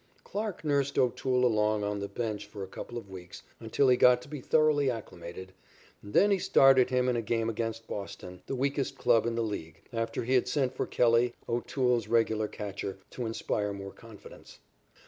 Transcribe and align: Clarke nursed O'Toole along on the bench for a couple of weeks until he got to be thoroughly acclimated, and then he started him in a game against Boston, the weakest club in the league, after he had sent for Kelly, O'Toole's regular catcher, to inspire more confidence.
Clarke 0.23 0.63
nursed 0.63 0.97
O'Toole 0.97 1.45
along 1.45 1.83
on 1.83 1.99
the 1.99 2.07
bench 2.07 2.47
for 2.47 2.63
a 2.63 2.67
couple 2.67 2.97
of 2.97 3.07
weeks 3.11 3.43
until 3.59 3.87
he 3.87 3.95
got 3.95 4.19
to 4.23 4.27
be 4.27 4.41
thoroughly 4.41 4.89
acclimated, 4.89 5.53
and 6.01 6.15
then 6.15 6.31
he 6.31 6.39
started 6.39 6.89
him 6.89 7.07
in 7.07 7.15
a 7.15 7.21
game 7.21 7.51
against 7.51 7.85
Boston, 7.87 8.41
the 8.47 8.55
weakest 8.55 8.97
club 8.97 9.27
in 9.27 9.35
the 9.35 9.43
league, 9.43 9.83
after 9.93 10.23
he 10.23 10.33
had 10.33 10.47
sent 10.47 10.73
for 10.73 10.87
Kelly, 10.87 11.35
O'Toole's 11.47 12.07
regular 12.07 12.47
catcher, 12.47 12.97
to 13.11 13.27
inspire 13.27 13.73
more 13.73 13.91
confidence. 13.93 14.57